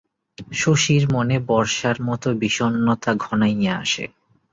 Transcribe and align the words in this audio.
শশীর 0.53 1.03
মনে 1.13 1.35
বর্ষার 1.47 1.97
মতো 2.07 2.27
বিষণ্ণতা 2.41 3.11
ঘনাইয়া 3.17 3.73
আসে। 3.77 4.05